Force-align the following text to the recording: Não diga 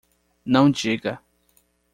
Não 0.43 0.67
diga 0.71 1.21